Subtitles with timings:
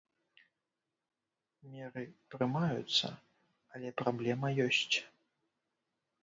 [1.73, 2.03] Меры
[2.35, 3.07] прымаюцца,
[3.77, 4.97] але праблема ёсць.